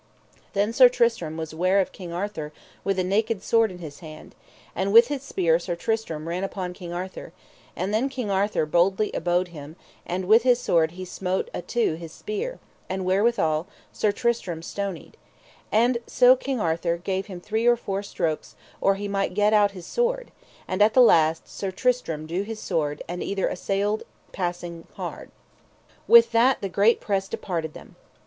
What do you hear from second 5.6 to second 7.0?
Tristram ran upon King